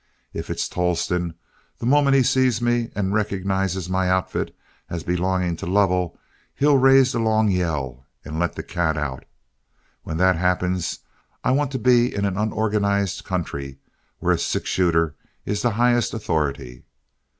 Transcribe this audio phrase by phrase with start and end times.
[0.33, 1.35] If it's Tolleston,
[1.77, 4.55] the moment he sees me and recognizes my outfit
[4.89, 6.17] as belonging to Lovell,
[6.55, 9.25] he'll raise the long yell and let the cat out.
[10.01, 11.01] When that happens,
[11.43, 13.77] I want to be in an unorganized country
[14.17, 15.13] where a six shooter
[15.45, 16.83] is the highest authority."